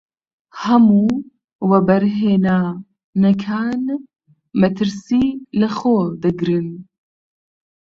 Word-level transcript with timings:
هەموو 0.63 1.09
وەبەرهێنانەکان 1.69 3.83
مەترسی 4.59 5.27
لەخۆ 5.61 5.97
دەگرن. 6.23 6.67